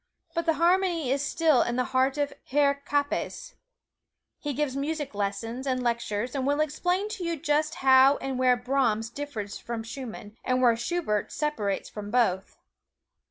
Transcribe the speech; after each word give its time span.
But 0.33 0.47
the 0.47 0.53
harmony 0.55 1.11
is 1.11 1.21
still 1.23 1.61
in 1.61 1.75
the 1.75 1.83
heart 1.93 2.17
of 2.17 2.33
Herr 2.47 2.81
Kappes. 2.87 3.53
He 4.39 4.51
gives 4.51 4.75
music 4.75 5.13
lessons, 5.13 5.67
and 5.67 5.83
lectures, 5.83 6.33
and 6.33 6.47
will 6.47 6.59
explain 6.59 7.07
to 7.09 7.23
you 7.23 7.37
just 7.37 7.75
how 7.85 8.17
and 8.17 8.39
where 8.39 8.57
Brahms 8.57 9.11
differs 9.11 9.59
from 9.59 9.83
Schumann, 9.83 10.35
and 10.43 10.59
where 10.59 10.75
Schubert 10.75 11.31
separates 11.31 11.87
from 11.87 12.09
both. 12.09 12.57